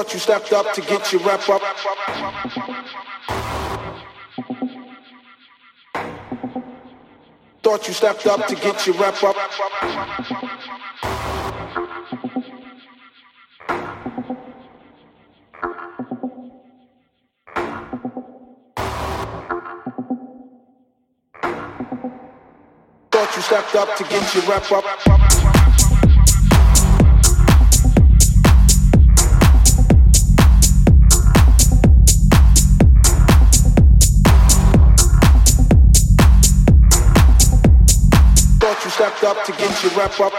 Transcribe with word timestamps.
Thought 0.00 0.14
you 0.14 0.18
stepped 0.18 0.52
up 0.54 0.72
to 0.72 0.80
get 0.80 1.12
your 1.12 1.20
rep 1.24 1.46
up. 1.50 1.60
Thought 7.62 7.86
you 7.86 7.92
stepped 7.92 8.26
up 8.26 8.46
to 8.46 8.54
get 8.54 8.86
your 8.86 8.96
rep 8.96 9.22
up. 9.22 9.36
Thought 23.10 23.36
you 23.36 23.42
stepped 23.42 23.74
up 23.74 23.96
to 23.98 24.04
get 24.04 24.34
your 24.34 24.44
rep 24.44 24.72
up. 24.72 25.59
Stepped 38.90 39.22
up 39.22 39.44
to 39.44 39.52
get 39.52 39.82
your 39.84 39.92
rep 39.92 40.20
up. 40.20 40.32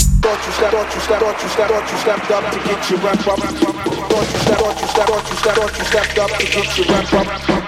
You 0.00 0.96
you 0.96 1.16
thought 1.16 1.42
you 1.42 1.48
stepped, 1.48 1.70
thought 1.72 1.90
you 1.90 1.98
stepped 1.98 2.30
up 2.30 2.52
to 2.52 2.58
get 2.60 2.90
your 2.90 3.00
rep 3.00 3.26
up. 3.26 3.38
Thought 3.38 4.30
you 4.30 4.38
stepped, 4.38 4.60
thought 4.60 4.80
you 4.80 4.86
stepped, 4.86 5.08
thought 5.08 5.28
you 5.28 5.36
stepped, 5.36 5.58
thought 5.58 5.78
you 5.78 5.84
stepped 5.84 6.18
up 6.18 6.30
to 6.30 6.46
get 6.46 6.78
your 6.78 6.86
rep 6.86 7.12
up. 7.14 7.59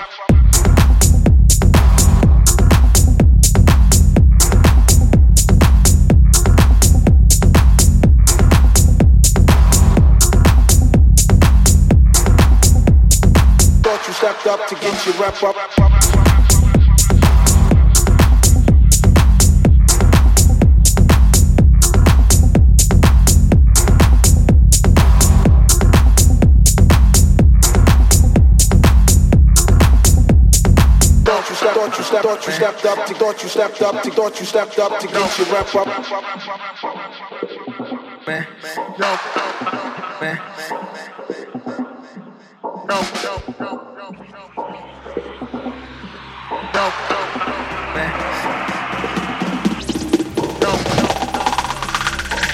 Stepped 14.32 14.60
up 14.60 14.68
to 14.68 14.74
get 14.76 15.06
your 15.06 15.14
rep 15.16 15.42
up. 15.42 15.56
Thought 32.12 32.46
you 32.46 32.52
stepped, 32.52 32.84
up 32.84 33.06
to, 33.06 33.14
thought 33.14 33.42
you 33.42 33.48
stepped 33.48 33.82
up 33.82 34.02
to, 34.02 34.10
thought 34.10 34.40
you 34.40 34.46
stepped 34.46 34.78
up 34.78 35.00
to 35.00 35.06
get 35.08 35.38
your 35.38 35.46
rep 35.48 35.74
up. 35.74 35.86
Man, 38.26 38.46
man, 38.62 39.18
man, 40.20 40.40
no, 42.86 42.92
no, 42.92 43.00
no. 43.24 43.31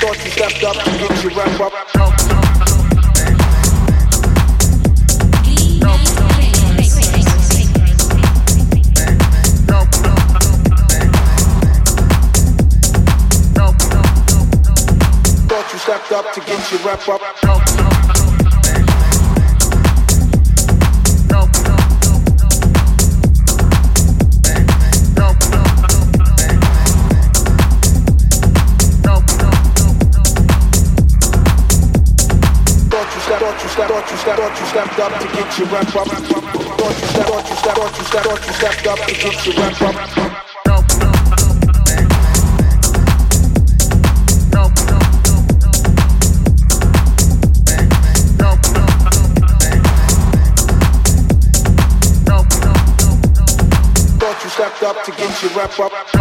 Thought 0.00 0.18
you 0.22 0.30
stepped 0.30 0.64
up 0.64 0.76
to 0.84 0.90
get 0.98 1.22
you 15.72 15.78
stepped 15.78 16.12
up 16.12 16.34
to 16.34 16.40
get 16.40 16.70
your 16.70 16.80
rep 16.80 17.08
up. 17.08 17.87
Thought 33.48 33.62
you 33.62 33.68
stepped, 33.70 33.90
up 34.98 35.12
to 35.20 35.26
get 35.28 35.58
your 35.58 35.68
rep 35.68 35.96
up. 35.96 36.06
Thought 36.06 37.00
you 37.00 37.06
stepped, 37.06 37.30
thought 37.78 37.96
you 37.96 38.04
stepped, 38.04 38.26
up 38.86 38.98
to 39.06 39.14
get 55.12 55.42
up. 55.80 56.17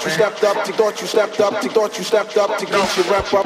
Thought 0.00 0.08
you 0.08 0.14
stepped, 0.14 0.44
up 0.44 0.64
to, 0.64 0.72
thought 0.72 1.00
you 1.00 1.06
stepped 1.06 1.40
up 1.40 1.60
to, 1.60 1.68
thought 1.68 1.98
you 1.98 2.04
stepped 2.04 2.36
up 2.38 2.58
to 2.58 2.64
get 2.64 2.96
your 2.96 3.06
rep 3.06 3.34
up. 3.34 3.44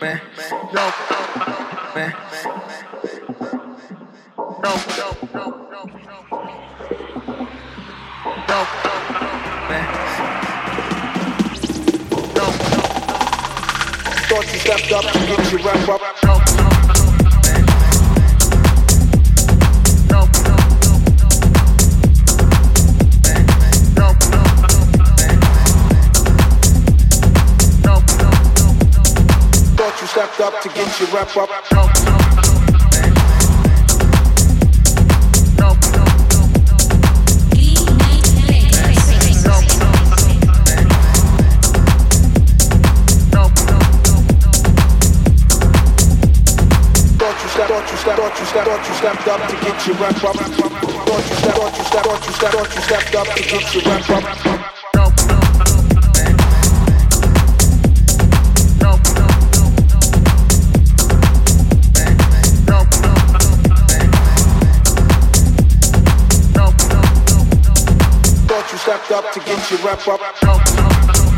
Man, 0.00 0.20
no, 0.72 0.92
man, 1.94 2.14
no, 4.62 4.72
no, 8.48 8.60
man, 9.68 9.86
thought 14.28 14.46
you 14.50 14.58
stepped 14.58 14.92
up 14.92 15.04
to 15.12 15.18
get 15.26 15.52
your 15.52 15.60
rep 15.60 15.88
up. 15.88 16.55
Up 30.46 30.62
to 30.62 30.68
get 30.68 31.00
your 31.00 31.08
rep 31.08 31.36
up. 31.36 31.48
Thought 48.06 48.38
you 48.38 48.46
stepped, 48.46 48.68
thought 48.68 48.88
you 48.88 48.94
stepped, 48.94 49.26
up 49.26 49.48
to 49.48 49.56
get 49.56 49.86
your 49.86 49.96
rep 49.96 50.22
up. 50.22 50.36
Thought 50.36 51.28
you 51.28 51.34
stepped, 51.34 51.56
thought 51.56 51.76
you 51.76 51.84
stepped, 51.84 52.06
thought 52.06 52.26
you 52.26 52.32
stepped, 52.32 52.54
thought 52.54 52.74
you 52.76 52.82
stepped 52.82 53.14
up 53.16 53.26
to 53.34 53.42
get 53.42 53.74
your 53.74 53.82
rep 53.82 54.10
up. 54.10 54.65
you 68.72 68.78
stepped 68.78 69.12
up 69.12 69.32
to 69.32 69.40
get 69.40 69.70
your 69.70 69.80
rep 69.80 70.08
up. 70.08 71.35